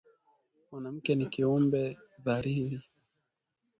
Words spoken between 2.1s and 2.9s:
dhalili